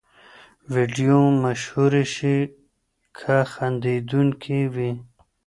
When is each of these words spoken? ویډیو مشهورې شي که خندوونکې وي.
ویډیو 0.73 1.17
مشهورې 1.43 2.03
شي 2.13 2.37
که 3.17 3.35
خندوونکې 3.53 4.59
وي. 4.73 4.91